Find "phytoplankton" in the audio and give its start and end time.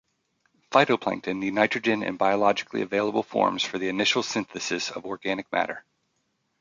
0.71-1.35